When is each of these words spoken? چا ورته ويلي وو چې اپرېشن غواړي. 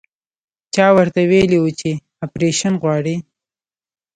چا 0.73 0.85
ورته 0.97 1.21
ويلي 1.29 1.57
وو 1.59 1.71
چې 1.79 1.89
اپرېشن 2.25 2.73
غواړي. 2.83 3.15